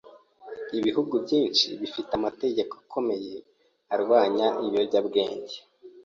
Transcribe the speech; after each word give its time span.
Ibihugu 0.77 1.13
byinshi 1.25 1.67
bifite 1.79 2.11
amategeko 2.19 2.73
akomeye 2.83 3.35
arwanya 3.93 4.47
ibiyobyabwenge. 4.65 5.57